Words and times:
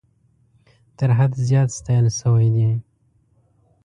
تر 0.97 1.09
حد 1.17 1.31
زیات 1.47 1.69
ستایل 1.77 2.07
سوي 2.19 2.47
دي. 2.55 2.69